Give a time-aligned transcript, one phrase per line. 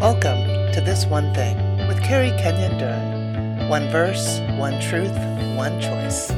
[0.00, 3.68] Welcome to This One Thing with Carrie Kenyon Dern.
[3.68, 5.14] One verse, one truth,
[5.58, 6.30] one choice.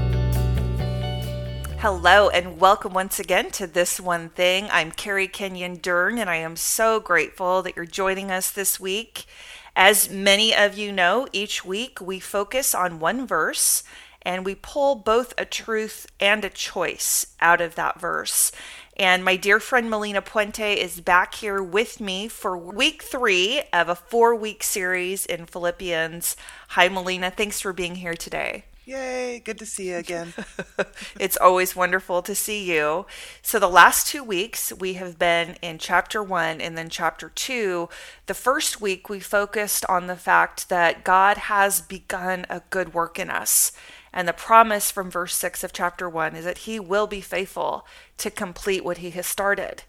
[1.79, 4.67] Hello, and welcome once again to This One Thing.
[4.72, 9.27] I'm Carrie Kenyon Dern, and I am so grateful that you're joining us this week.
[9.76, 13.84] As many of you know, each week we focus on one verse
[14.22, 18.50] and we pull both a truth and a choice out of that verse.
[18.96, 23.88] And my dear friend Melina Puente is back here with me for week three of
[23.88, 26.36] a four week series in Philippians.
[26.68, 27.31] Hi, Melina.
[27.31, 28.64] Thanks for being here today.
[28.84, 30.34] Yay, good to see you again.
[31.20, 33.06] it's always wonderful to see you.
[33.41, 37.89] So, the last two weeks we have been in chapter one and then chapter two.
[38.27, 43.19] The first week we focused on the fact that God has begun a good work
[43.19, 43.72] in us.
[44.12, 47.86] And the promise from verse 6 of chapter 1 is that he will be faithful
[48.19, 49.84] to complete what he has started.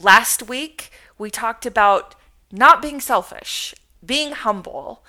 [0.00, 2.14] Last week, we talked about
[2.52, 3.74] not being selfish,
[4.04, 5.02] being humble,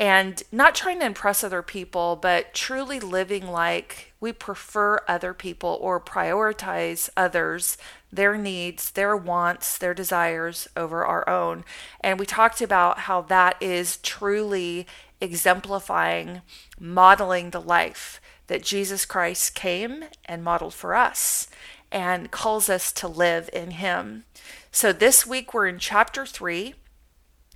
[0.00, 5.76] and not trying to impress other people, but truly living like we prefer other people
[5.80, 7.76] or prioritize others,
[8.10, 11.64] their needs, their wants, their desires over our own.
[12.00, 14.86] And we talked about how that is truly
[15.20, 16.42] exemplifying,
[16.78, 21.48] modeling the life that Jesus Christ came and modeled for us
[21.92, 24.24] and calls us to live in Him.
[24.72, 26.74] So this week we're in chapter 3,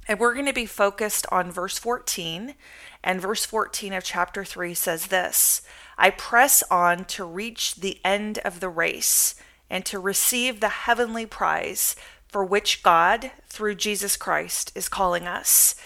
[0.07, 2.55] and we're going to be focused on verse 14.
[3.03, 5.63] And verse 14 of chapter 3 says this
[5.99, 9.35] I press on to reach the end of the race
[9.71, 11.97] and to receive the heavenly prize
[12.29, 15.77] for which God, through Jesus Christ, is calling us.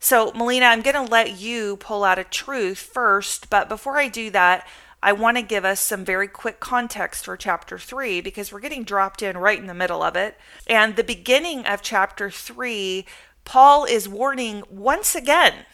[0.00, 4.08] So, Melina, I'm going to let you pull out a truth first, but before I
[4.08, 4.66] do that,
[5.02, 8.84] I want to give us some very quick context for chapter 3 because we're getting
[8.84, 10.36] dropped in right in the middle of it.
[10.66, 13.06] And the beginning of chapter 3,
[13.44, 15.66] Paul is warning once again.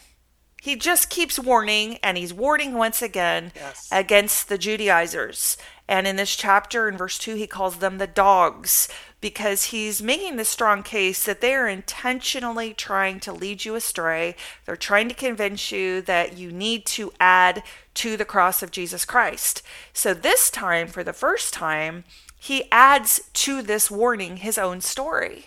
[0.63, 3.87] He just keeps warning, and he's warning once again yes.
[3.93, 5.59] against the Judaizers.
[5.87, 8.89] And in this chapter, in verse 2, he calls them the dogs
[9.25, 14.37] because he's making the strong case that they are intentionally trying to lead you astray.
[14.67, 17.63] They're trying to convince you that you need to add
[17.95, 19.63] to the cross of Jesus Christ.
[19.95, 22.05] So this time, for the first time,
[22.39, 25.47] he adds to this warning his own story.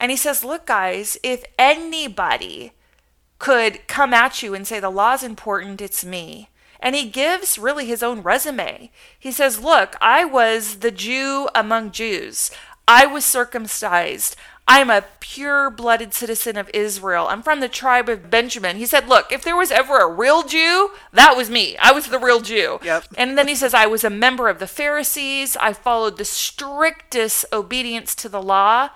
[0.00, 2.72] And he says, Look, guys, if anybody
[3.38, 6.48] could come at you and say the law's important, it's me.
[6.80, 8.90] And he gives really his own resume.
[9.18, 12.50] He says, Look, I was the Jew among Jews.
[12.88, 14.36] I was circumcised.
[14.68, 17.26] I'm a pure blooded citizen of Israel.
[17.28, 18.76] I'm from the tribe of Benjamin.
[18.76, 21.76] He said, Look, if there was ever a real Jew, that was me.
[21.78, 22.80] I was the real Jew.
[22.82, 23.04] Yep.
[23.16, 25.56] And then he says, I was a member of the Pharisees.
[25.56, 28.90] I followed the strictest obedience to the law.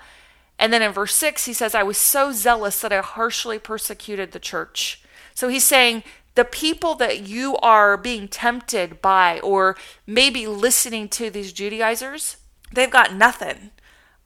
[0.59, 4.31] And then in verse 6, he says, I was so zealous that I harshly persecuted
[4.31, 5.01] the church.
[5.33, 6.03] So he's saying,
[6.35, 9.75] the people that you are being tempted by, or
[10.05, 12.37] maybe listening to these Judaizers,
[12.73, 13.71] they've got nothing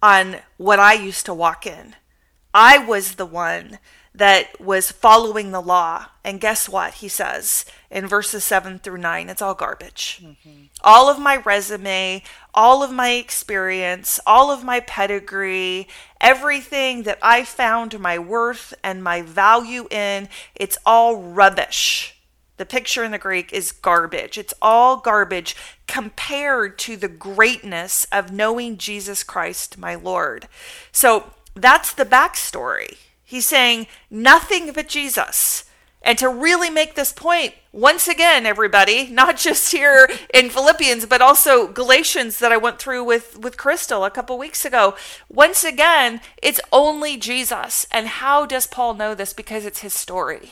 [0.02, 1.96] on what I used to walk in.
[2.54, 3.80] I was the one
[4.18, 6.06] that was following the law.
[6.24, 6.96] And guess what?
[6.96, 10.22] He says in verses 7 through 9 it's all garbage.
[10.24, 10.66] Mm-hmm.
[10.82, 12.24] All of my resume,
[12.54, 15.88] all of my experience, all of my pedigree,
[16.22, 22.15] everything that I found my worth and my value in, it's all rubbish.
[22.58, 24.38] The picture in the Greek is garbage.
[24.38, 25.56] It's all garbage
[25.88, 30.48] compared to the greatness of knowing Jesus Christ, my Lord.
[30.92, 32.98] So that's the backstory.
[33.24, 35.66] He's saying nothing but Jesus.
[36.02, 41.22] And to really make this point, once again, everybody, not just here in Philippians, but
[41.22, 44.96] also Galatians that I went through with, with Crystal a couple weeks ago.
[45.28, 47.88] Once again, it's only Jesus.
[47.92, 49.34] And how does Paul know this?
[49.34, 50.52] Because it's his story.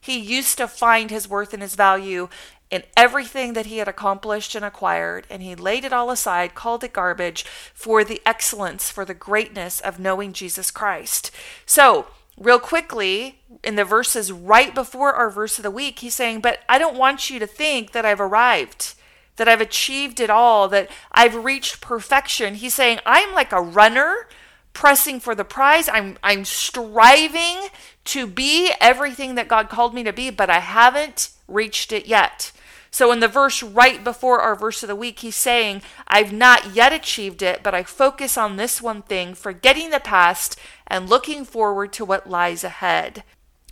[0.00, 2.28] He used to find his worth and his value
[2.70, 6.84] in everything that he had accomplished and acquired, and he laid it all aside, called
[6.84, 7.44] it garbage,
[7.74, 11.32] for the excellence, for the greatness of knowing Jesus Christ.
[11.66, 12.06] So,
[12.38, 16.60] real quickly, in the verses right before our verse of the week, he's saying, But
[16.68, 18.94] I don't want you to think that I've arrived,
[19.34, 22.54] that I've achieved it all, that I've reached perfection.
[22.54, 24.28] He's saying, I'm like a runner
[24.72, 25.88] pressing for the prize.
[25.88, 27.68] I'm I'm striving
[28.04, 32.52] to be everything that God called me to be, but I haven't reached it yet.
[32.90, 36.74] So in the verse right before our verse of the week, he's saying, I've not
[36.74, 40.58] yet achieved it, but I focus on this one thing, forgetting the past
[40.88, 43.22] and looking forward to what lies ahead.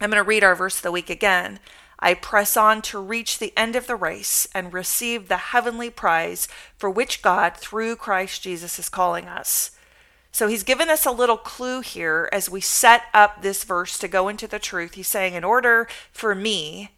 [0.01, 1.59] I'm going to read our verse of the week again.
[1.99, 6.47] I press on to reach the end of the race and receive the heavenly prize
[6.77, 9.73] for which God, through Christ Jesus, is calling us.
[10.31, 14.09] So he's given us a little clue here as we set up this verse to
[14.09, 14.95] go into the truth.
[14.95, 16.91] He's saying, in order for me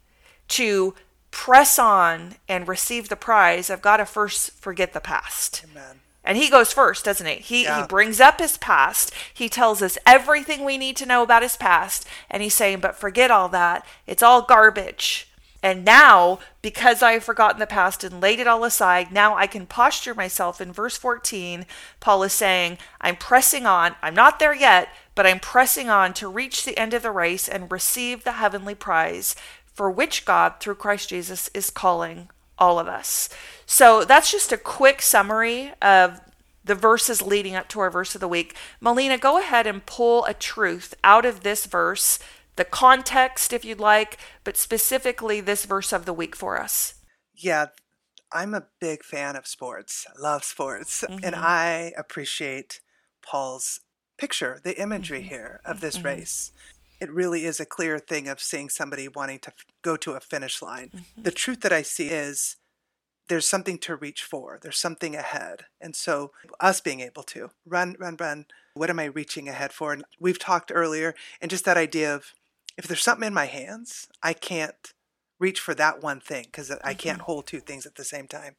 [0.48, 0.94] to
[1.30, 5.64] press on and receive the prize, I've got to first forget the past.
[5.70, 6.00] Amen.
[6.22, 7.36] And he goes first, doesn't he?
[7.36, 7.80] He, Yeah.
[7.80, 9.12] he brings up his past.
[9.32, 12.06] He tells us everything we need to know about his past.
[12.30, 13.86] And he's saying, but forget all that.
[14.06, 15.29] It's all garbage.
[15.62, 19.46] And now, because I have forgotten the past and laid it all aside, now I
[19.46, 20.60] can posture myself.
[20.60, 21.66] In verse 14,
[22.00, 23.94] Paul is saying, I'm pressing on.
[24.02, 27.46] I'm not there yet, but I'm pressing on to reach the end of the race
[27.46, 29.36] and receive the heavenly prize
[29.74, 33.28] for which God, through Christ Jesus, is calling all of us.
[33.66, 36.20] So that's just a quick summary of
[36.64, 38.54] the verses leading up to our verse of the week.
[38.80, 42.18] Melina, go ahead and pull a truth out of this verse,
[42.60, 46.92] the context, if you'd like, but specifically this verse of the week for us.
[47.34, 47.68] Yeah,
[48.30, 50.06] I'm a big fan of sports.
[50.20, 51.02] Love sports.
[51.02, 51.42] And mm-hmm.
[51.42, 52.82] I appreciate
[53.22, 53.80] Paul's
[54.18, 55.28] picture, the imagery mm-hmm.
[55.30, 56.08] here of this mm-hmm.
[56.08, 56.52] race.
[57.00, 60.20] It really is a clear thing of seeing somebody wanting to f- go to a
[60.20, 60.90] finish line.
[61.16, 62.56] The truth that I see is
[63.30, 65.64] there's something to reach for, there's something ahead.
[65.80, 69.94] And so, us being able to run, run, run, what am I reaching ahead for?
[69.94, 72.34] And we've talked earlier, and just that idea of
[72.80, 74.94] if there's something in my hands, I can't
[75.38, 77.26] reach for that one thing because I can't mm-hmm.
[77.26, 78.56] hold two things at the same time.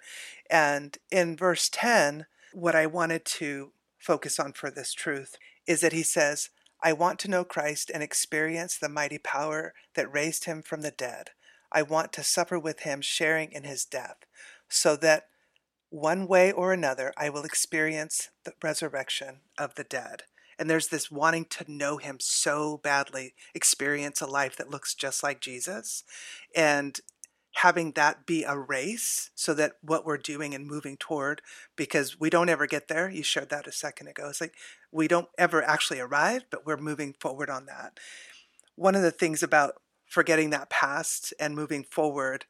[0.48, 5.92] And in verse 10, what I wanted to focus on for this truth is that
[5.92, 6.50] he says,
[6.84, 10.92] I want to know Christ and experience the mighty power that raised him from the
[10.92, 11.32] dead.
[11.72, 14.18] I want to suffer with him, sharing in his death,
[14.70, 15.30] so that
[15.90, 20.24] one way or another I will experience the resurrection of the dead.
[20.62, 25.24] And there's this wanting to know him so badly, experience a life that looks just
[25.24, 26.04] like Jesus,
[26.56, 27.00] and
[27.54, 31.42] having that be a race so that what we're doing and moving toward,
[31.76, 33.10] because we don't ever get there.
[33.10, 34.28] You shared that a second ago.
[34.30, 34.54] It's like
[34.92, 38.00] we don't ever actually arrive, but we're moving forward on that.
[38.76, 42.46] One of the things about forgetting that past and moving forward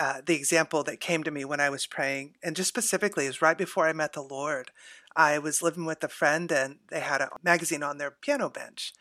[0.00, 3.42] uh, the example that came to me when I was praying, and just specifically, is
[3.42, 4.70] right before I met the Lord.
[5.16, 8.92] I was living with a friend, and they had a magazine on their piano bench.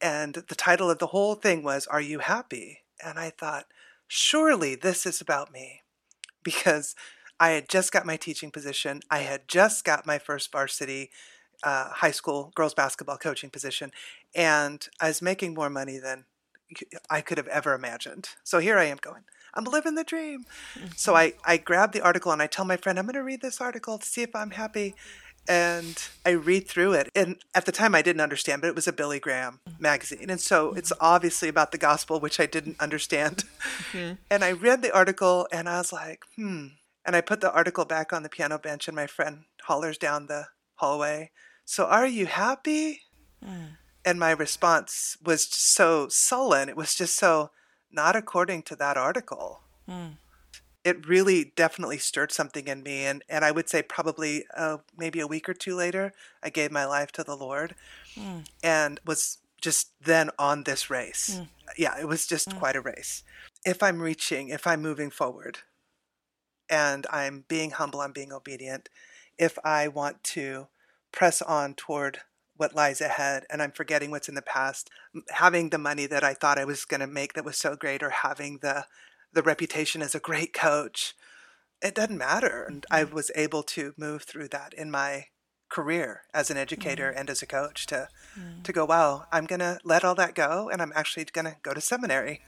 [0.00, 2.80] And the title of the whole thing was, Are You Happy?
[3.04, 3.66] And I thought,
[4.08, 5.82] surely this is about me.
[6.42, 6.94] Because
[7.38, 11.10] I had just got my teaching position, I had just got my first varsity
[11.62, 13.92] uh, high school girls basketball coaching position,
[14.34, 16.24] and I was making more money than
[17.10, 18.30] I could have ever imagined.
[18.42, 19.24] So here I am going,
[19.54, 20.44] I'm living the dream.
[20.96, 23.42] So I, I grab the article and I tell my friend, I'm going to read
[23.42, 24.94] this article to see if I'm happy.
[25.48, 27.10] And I read through it.
[27.14, 30.30] And at the time I didn't understand, but it was a Billy Graham magazine.
[30.30, 31.04] And so it's mm-hmm.
[31.04, 33.44] obviously about the gospel, which I didn't understand.
[33.92, 34.12] Mm-hmm.
[34.30, 36.68] And I read the article and I was like, hmm.
[37.04, 40.26] And I put the article back on the piano bench and my friend hollers down
[40.26, 40.46] the
[40.76, 41.30] hallway.
[41.64, 43.02] So are you happy?
[43.44, 43.76] Mm.
[44.04, 46.68] And my response was so sullen.
[46.68, 47.50] It was just so
[47.90, 49.60] not according to that article.
[49.88, 50.16] Mm.
[50.84, 53.04] It really definitely stirred something in me.
[53.04, 56.12] And, and I would say, probably uh, maybe a week or two later,
[56.42, 57.74] I gave my life to the Lord
[58.16, 58.44] mm.
[58.62, 61.38] and was just then on this race.
[61.38, 61.48] Mm.
[61.78, 62.58] Yeah, it was just mm.
[62.58, 63.22] quite a race.
[63.64, 65.58] If I'm reaching, if I'm moving forward,
[66.68, 68.88] and I'm being humble, I'm being obedient,
[69.38, 70.68] if I want to
[71.12, 72.18] press on toward
[72.56, 74.90] what lies ahead and I'm forgetting what's in the past,
[75.30, 78.02] having the money that I thought I was going to make that was so great
[78.02, 78.86] or having the
[79.32, 81.14] the reputation as a great coach,
[81.80, 82.64] it doesn't matter.
[82.68, 83.14] And I mm-hmm.
[83.14, 85.26] was able to move through that in my
[85.68, 87.20] career as an educator mm-hmm.
[87.20, 88.06] and as a coach to
[88.62, 88.74] to mm.
[88.74, 91.72] go wow i'm going to let all that go and i'm actually going to go
[91.72, 92.42] to seminary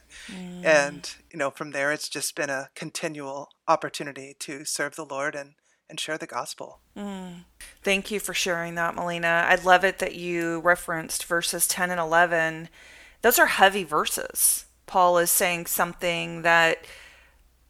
[0.63, 1.17] and mm.
[1.33, 5.55] you know from there it's just been a continual opportunity to serve the lord and
[5.89, 7.37] and share the gospel mm.
[7.85, 9.45] Thank you for sharing that, Melina.
[9.47, 12.71] I love it that you referenced verses 10 and 11.
[13.21, 14.65] Those are heavy verses.
[14.87, 16.87] Paul is saying something that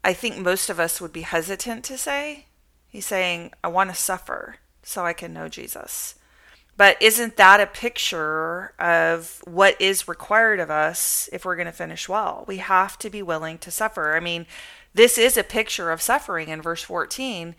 [0.02, 2.47] I think most of us would be hesitant to say.
[2.88, 6.16] He's saying, I want to suffer so I can know Jesus.
[6.76, 11.73] But isn't that a picture of what is required of us if we're going to
[11.73, 12.44] finish well?
[12.49, 14.16] We have to be willing to suffer.
[14.16, 14.47] I mean,
[14.92, 17.54] this is a picture of suffering in verse 14.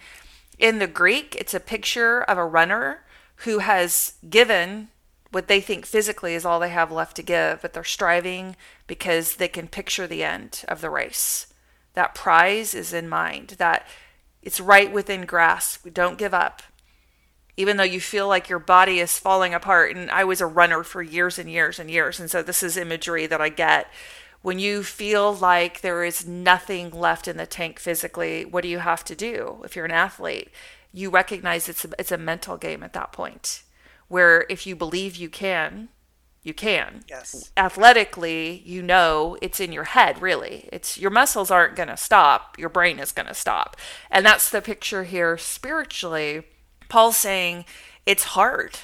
[0.59, 3.03] In the Greek, it's a picture of a runner
[3.37, 4.89] who has given
[5.31, 8.55] what they think physically is all they have left to give, but they're striving
[8.87, 11.47] because they can picture the end of the race.
[11.93, 13.87] That prize is in mind, that
[14.45, 15.87] it's right within grasp.
[15.93, 16.61] Don't give up.
[17.57, 19.95] Even though you feel like your body is falling apart.
[19.95, 22.19] And I was a runner for years and years and years.
[22.19, 23.87] And so this is imagery that I get.
[24.41, 28.79] When you feel like there is nothing left in the tank physically, what do you
[28.79, 30.51] have to do if you're an athlete?
[30.93, 33.63] You recognize it's a, it's a mental game at that point.
[34.07, 35.89] Where if you believe you can,
[36.45, 37.03] you can.
[37.09, 37.51] Yes.
[37.57, 40.69] Athletically, you know it's in your head, really.
[40.71, 43.75] It's your muscles aren't going to stop, your brain is going to stop.
[44.11, 46.43] And that's the picture here spiritually.
[46.87, 47.65] Paul's saying
[48.05, 48.77] it's hard.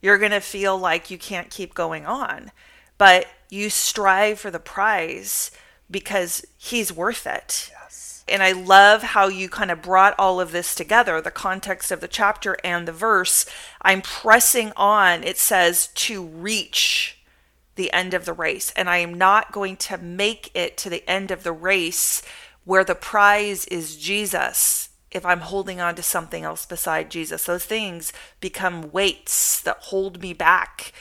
[0.00, 2.52] You're going to feel like you can't keep going on,
[2.98, 5.50] but you strive for the prize
[5.90, 7.71] because he's worth it.
[8.28, 12.00] And I love how you kind of brought all of this together the context of
[12.00, 13.46] the chapter and the verse.
[13.80, 17.18] I'm pressing on, it says, to reach
[17.74, 18.72] the end of the race.
[18.76, 22.22] And I am not going to make it to the end of the race
[22.64, 27.44] where the prize is Jesus if I'm holding on to something else beside Jesus.
[27.44, 30.92] Those things become weights that hold me back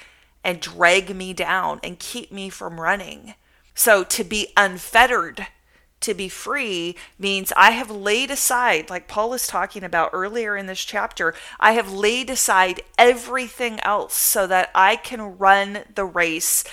[0.43, 3.35] and drag me down and keep me from running.
[3.73, 5.47] So to be unfettered,
[6.01, 10.65] to be free, means I have laid aside, like Paul is talking about earlier in
[10.65, 16.63] this chapter, I have laid aside everything else so that I can run the race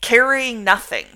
[0.00, 1.06] carrying nothing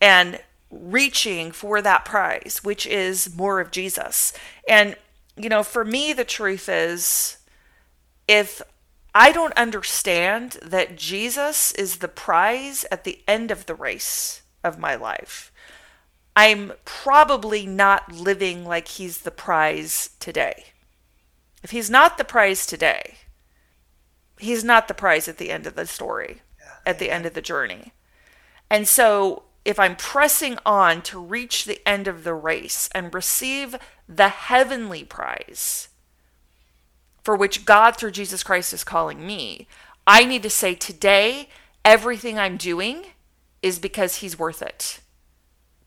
[0.00, 4.32] and reaching for that prize, which is more of Jesus.
[4.68, 4.96] And,
[5.36, 7.38] you know, for me, the truth is
[8.28, 8.62] if
[9.14, 14.78] I don't understand that Jesus is the prize at the end of the race of
[14.78, 15.49] my life,
[16.36, 20.64] I'm probably not living like he's the prize today.
[21.62, 23.16] If he's not the prize today,
[24.38, 26.42] he's not the prize at the end of the story,
[26.86, 27.92] at the end of the journey.
[28.70, 33.76] And so if I'm pressing on to reach the end of the race and receive
[34.08, 35.88] the heavenly prize
[37.22, 39.66] for which God through Jesus Christ is calling me,
[40.06, 41.48] I need to say today,
[41.84, 43.06] everything I'm doing
[43.62, 45.00] is because He's worth it,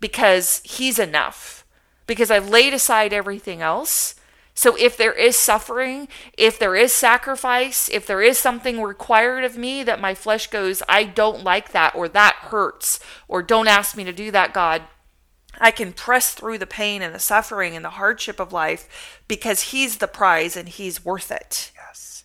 [0.03, 1.65] because He's enough,
[2.05, 4.15] because I've laid aside everything else
[4.55, 6.07] so if there is suffering,
[6.37, 10.83] if there is sacrifice, if there is something required of me that my flesh goes,
[10.87, 14.83] I don't like that, or that hurts, or don't ask me to do that, God,
[15.59, 19.71] I can press through the pain and the suffering and the hardship of life because
[19.71, 21.71] He's the prize and He's worth it.
[21.75, 22.23] Yes.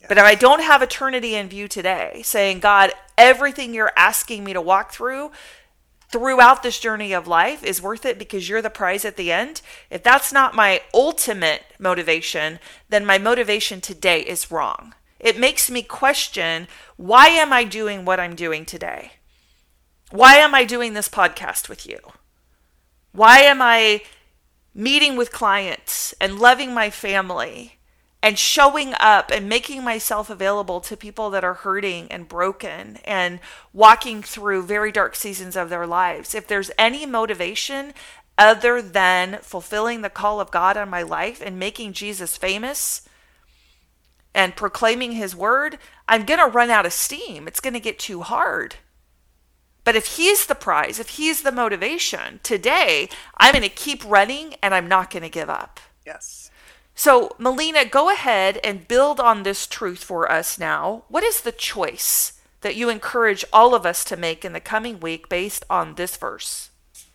[0.00, 0.08] yes.
[0.08, 4.52] But if I don't have eternity in view today, saying, God, everything you're asking me
[4.52, 5.30] to walk through,
[6.10, 9.60] throughout this journey of life is worth it because you're the prize at the end,
[9.90, 14.94] if that's not my ultimate motivation, then my motivation today is wrong.
[15.20, 19.12] It makes me question why am I doing what I'm doing today?
[20.10, 21.98] Why am I doing this podcast with you?
[23.12, 24.02] Why am I
[24.74, 27.77] meeting with clients and loving my family
[28.22, 33.38] and showing up and making myself available to people that are hurting and broken and
[33.72, 36.34] walking through very dark seasons of their lives.
[36.34, 37.94] If there's any motivation
[38.36, 43.02] other than fulfilling the call of God on my life and making Jesus famous
[44.34, 47.46] and proclaiming his word, I'm going to run out of steam.
[47.46, 48.76] It's going to get too hard.
[49.84, 53.08] But if he's the prize, if he's the motivation, today
[53.38, 55.80] I'm going to keep running and I'm not going to give up.
[56.04, 56.50] Yes.
[56.98, 61.04] So, Melina, go ahead and build on this truth for us now.
[61.06, 64.98] What is the choice that you encourage all of us to make in the coming
[64.98, 66.70] week based on this verse?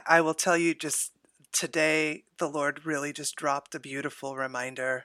[0.07, 1.11] I will tell you just
[1.51, 5.03] today, the Lord really just dropped a beautiful reminder.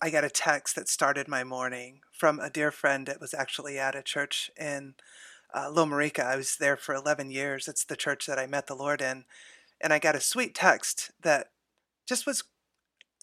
[0.00, 3.80] I got a text that started my morning from a dear friend that was actually
[3.80, 4.94] at a church in
[5.52, 6.24] uh, Lomarica.
[6.24, 7.66] I was there for 11 years.
[7.66, 9.24] It's the church that I met the Lord in.
[9.80, 11.48] And I got a sweet text that
[12.06, 12.44] just was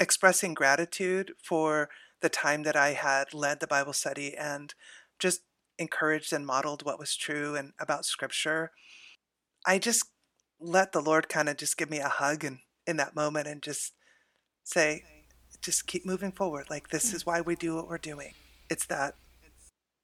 [0.01, 1.89] expressing gratitude for
[2.21, 4.73] the time that I had led the Bible study and
[5.19, 5.41] just
[5.77, 8.71] encouraged and modeled what was true and about scripture.
[9.65, 10.05] I just
[10.59, 13.61] let the Lord kind of just give me a hug and in that moment and
[13.61, 13.93] just
[14.63, 15.03] say,
[15.61, 16.65] just keep moving forward.
[16.69, 18.33] Like this is why we do what we're doing.
[18.69, 19.13] It's that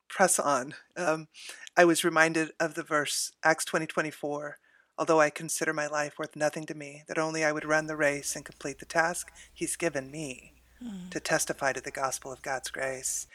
[0.10, 0.76] press on.
[0.96, 1.28] Um,
[1.76, 4.58] I was reminded of the verse Acts twenty twenty four
[4.98, 7.96] although I consider my life worth nothing to me, that only I would run the
[7.96, 11.10] race and complete the task He's given me mm.
[11.12, 13.28] to testify to the gospel of God's grace.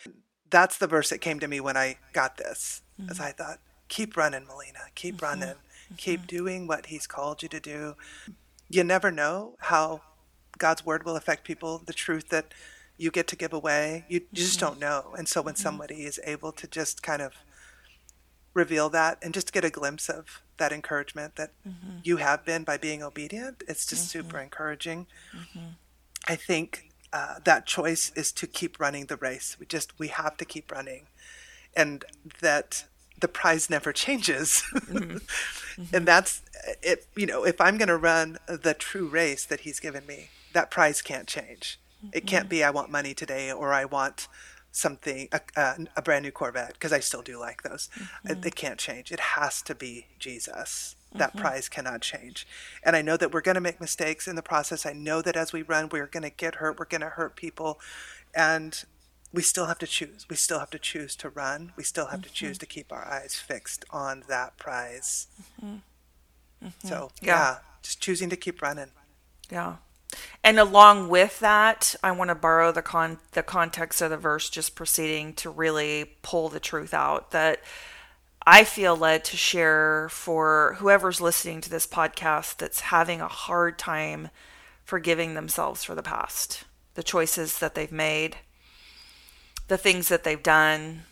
[0.50, 3.10] That's the verse that came to me when I got this, mm.
[3.10, 5.24] as I thought, keep running, Melina, keep mm-hmm.
[5.24, 5.94] running, mm-hmm.
[5.96, 7.94] keep doing what He's called you to do.
[8.68, 10.02] You never know how
[10.58, 12.52] God's word will affect people, the truth that
[12.96, 14.04] you get to give away.
[14.08, 14.68] You, you just mm-hmm.
[14.68, 15.14] don't know.
[15.16, 15.62] And so when mm-hmm.
[15.62, 17.34] somebody is able to just kind of
[18.54, 21.96] reveal that and just get a glimpse of that encouragement that mm-hmm.
[22.04, 23.64] you have been by being obedient.
[23.66, 24.20] It's just mm-hmm.
[24.20, 25.08] super encouraging.
[25.36, 25.70] Mm-hmm.
[26.28, 29.56] I think uh, that choice is to keep running the race.
[29.58, 31.06] We just we have to keep running,
[31.74, 32.04] and
[32.40, 32.84] that
[33.18, 34.62] the prize never changes.
[34.72, 35.16] Mm-hmm.
[35.16, 35.96] Mm-hmm.
[35.96, 36.42] and that's
[36.80, 37.06] it.
[37.16, 40.70] You know, if I'm going to run the true race that He's given me, that
[40.70, 41.80] prize can't change.
[42.12, 44.26] It can't be I want money today or I want
[44.72, 47.88] something a, a, a brand new Corvette because I still do like those.
[48.26, 48.46] Mm-hmm.
[48.46, 49.12] It, can't change.
[49.12, 50.96] It has to be Jesus.
[51.14, 51.40] That mm-hmm.
[51.40, 52.46] prize cannot change.
[52.82, 54.86] And I know that we're going to make mistakes in the process.
[54.86, 56.78] I know that as we run, we're going to get hurt.
[56.78, 57.78] We're going to hurt people,
[58.34, 58.82] and
[59.30, 60.26] we still have to choose.
[60.30, 61.72] We still have to choose to run.
[61.76, 62.28] We still have mm-hmm.
[62.28, 65.26] to choose to keep our eyes fixed on that prize.
[65.62, 65.76] Mm-hmm.
[66.64, 66.88] Mm-hmm.
[66.88, 67.28] So yeah.
[67.28, 68.92] yeah, just choosing to keep running.
[69.50, 69.76] Yeah.
[70.44, 74.50] And along with that, I want to borrow the con the context of the verse
[74.50, 77.60] just proceeding to really pull the truth out that
[78.44, 83.78] I feel led to share for whoever's listening to this podcast that's having a hard
[83.78, 84.30] time
[84.84, 86.64] forgiving themselves for the past,
[86.94, 88.38] the choices that they've made,
[89.68, 91.02] the things that they've done.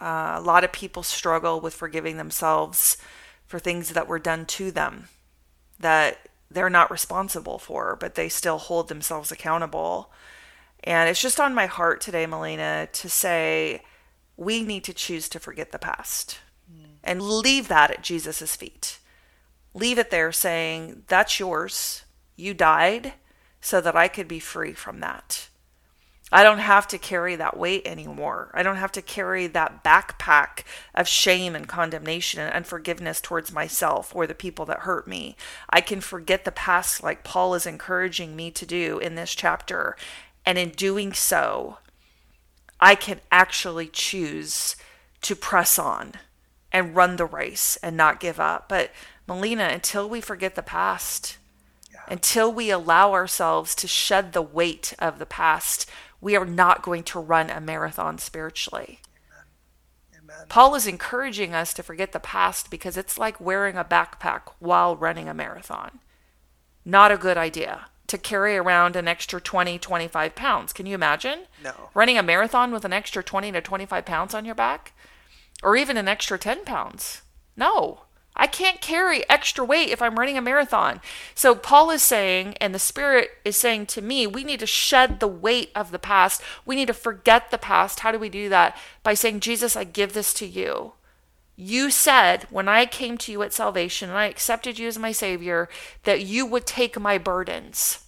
[0.00, 2.96] Uh, a lot of people struggle with forgiving themselves
[3.46, 5.08] for things that were done to them
[5.78, 10.12] that they're not responsible for, but they still hold themselves accountable.
[10.84, 13.82] And it's just on my heart today, Melina, to say
[14.36, 16.38] we need to choose to forget the past
[16.72, 16.84] mm.
[17.02, 18.98] and leave that at Jesus' feet.
[19.74, 22.04] Leave it there saying, That's yours.
[22.36, 23.14] You died
[23.60, 25.48] so that I could be free from that.
[26.32, 28.50] I don't have to carry that weight anymore.
[28.52, 34.14] I don't have to carry that backpack of shame and condemnation and unforgiveness towards myself
[34.14, 35.36] or the people that hurt me.
[35.70, 39.96] I can forget the past like Paul is encouraging me to do in this chapter.
[40.44, 41.78] And in doing so,
[42.80, 44.76] I can actually choose
[45.22, 46.14] to press on
[46.72, 48.68] and run the race and not give up.
[48.68, 48.90] But
[49.28, 51.38] Melina, until we forget the past,
[51.92, 52.00] yeah.
[52.08, 55.88] until we allow ourselves to shed the weight of the past,
[56.20, 59.00] we are not going to run a marathon spiritually.
[60.16, 60.46] Amen.
[60.48, 64.96] Paul is encouraging us to forget the past because it's like wearing a backpack while
[64.96, 66.00] running a marathon.
[66.84, 70.72] Not a good idea to carry around an extra 20, 25 pounds.
[70.72, 71.40] Can you imagine?
[71.62, 71.90] No.
[71.94, 74.92] Running a marathon with an extra 20 to 25 pounds on your back?
[75.62, 77.22] Or even an extra 10 pounds?
[77.56, 78.05] No.
[78.36, 81.00] I can't carry extra weight if I'm running a marathon.
[81.34, 85.20] So Paul is saying, and the Spirit is saying to me, we need to shed
[85.20, 86.42] the weight of the past.
[86.64, 88.00] We need to forget the past.
[88.00, 88.76] How do we do that?
[89.02, 90.92] By saying, Jesus, I give this to you.
[91.56, 95.12] You said when I came to you at salvation and I accepted you as my
[95.12, 95.70] Savior
[96.02, 98.05] that you would take my burdens.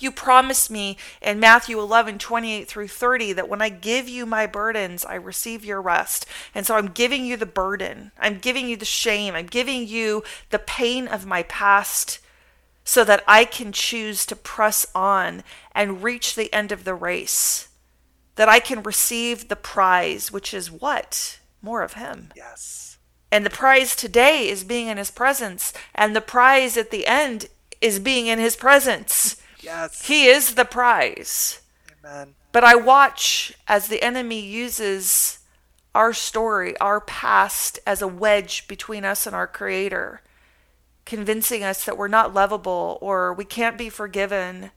[0.00, 4.46] You promised me in Matthew 11, 28 through 30 that when I give you my
[4.46, 6.26] burdens, I receive your rest.
[6.54, 8.12] And so I'm giving you the burden.
[8.18, 9.34] I'm giving you the shame.
[9.34, 12.20] I'm giving you the pain of my past
[12.84, 17.68] so that I can choose to press on and reach the end of the race.
[18.36, 21.38] That I can receive the prize, which is what?
[21.60, 22.30] More of Him.
[22.34, 22.98] Yes.
[23.30, 25.72] And the prize today is being in His presence.
[25.94, 27.48] And the prize at the end
[27.80, 29.36] is being in His presence.
[29.60, 30.06] Yes.
[30.06, 31.60] He is the prize.
[32.04, 32.34] Amen.
[32.52, 35.38] But I watch as the enemy uses
[35.94, 40.22] our story, our past, as a wedge between us and our Creator,
[41.04, 44.70] convincing us that we're not lovable or we can't be forgiven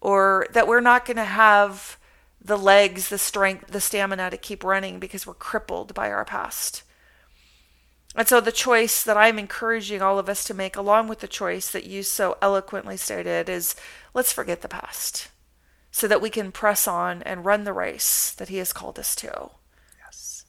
[0.00, 1.98] or that we're not going to have
[2.42, 6.82] the legs, the strength, the stamina to keep running because we're crippled by our past.
[8.16, 11.28] And so, the choice that I'm encouraging all of us to make, along with the
[11.28, 13.76] choice that you so eloquently stated, is
[14.14, 15.28] let's forget the past
[15.92, 19.14] so that we can press on and run the race that He has called us
[19.16, 19.50] to.
[20.04, 20.44] Yes.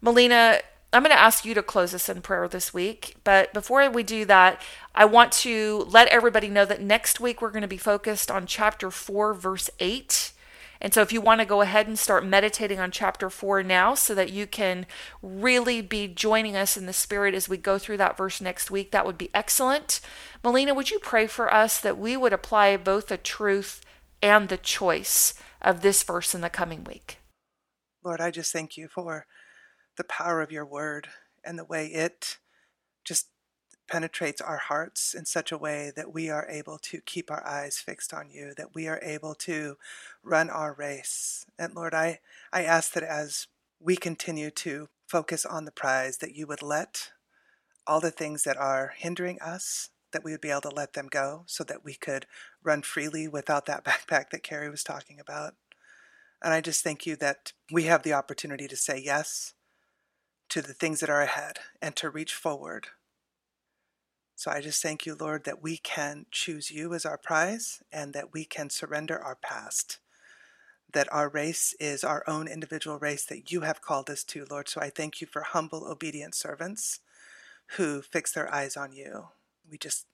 [0.00, 0.60] Melina,
[0.92, 3.16] I'm going to ask you to close us in prayer this week.
[3.22, 4.60] But before we do that,
[4.94, 8.46] I want to let everybody know that next week we're going to be focused on
[8.46, 10.32] chapter 4, verse 8.
[10.80, 13.94] And so, if you want to go ahead and start meditating on chapter four now
[13.94, 14.86] so that you can
[15.22, 18.90] really be joining us in the Spirit as we go through that verse next week,
[18.90, 20.00] that would be excellent.
[20.42, 23.82] Melina, would you pray for us that we would apply both the truth
[24.22, 27.18] and the choice of this verse in the coming week?
[28.02, 29.26] Lord, I just thank you for
[29.96, 31.08] the power of your word
[31.44, 32.38] and the way it
[33.04, 33.28] just
[33.90, 37.78] penetrates our hearts in such a way that we are able to keep our eyes
[37.78, 39.76] fixed on you, that we are able to
[40.22, 41.44] run our race.
[41.58, 42.20] And Lord, I,
[42.52, 43.48] I ask that as
[43.80, 47.10] we continue to focus on the prize, that you would let
[47.84, 51.08] all the things that are hindering us, that we would be able to let them
[51.10, 52.26] go so that we could
[52.62, 55.54] run freely without that backpack that Carrie was talking about.
[56.42, 59.54] And I just thank you that we have the opportunity to say yes
[60.48, 62.88] to the things that are ahead and to reach forward
[64.40, 68.14] so I just thank you, Lord, that we can choose you as our prize and
[68.14, 69.98] that we can surrender our past.
[70.90, 74.70] That our race is our own individual race that you have called us to, Lord.
[74.70, 77.00] So I thank you for humble, obedient servants
[77.76, 79.26] who fix their eyes on you.
[79.70, 80.06] We just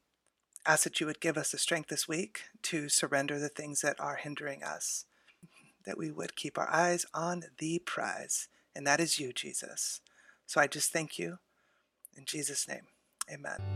[0.66, 4.00] ask that you would give us the strength this week to surrender the things that
[4.00, 5.04] are hindering us,
[5.84, 10.00] that we would keep our eyes on the prize, and that is you, Jesus.
[10.46, 11.38] So I just thank you.
[12.16, 12.88] In Jesus' name,
[13.32, 13.75] amen.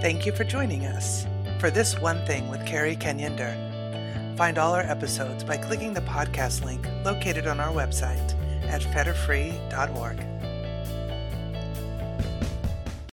[0.00, 1.26] Thank you for joining us
[1.58, 4.36] for this one thing with Carrie Kenyon Dern.
[4.36, 8.32] Find all our episodes by clicking the podcast link located on our website
[8.68, 10.37] at fetterfree.org.